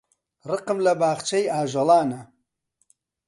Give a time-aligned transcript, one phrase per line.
[0.49, 2.21] ڕقم لە باخچەی ئاژەڵانە.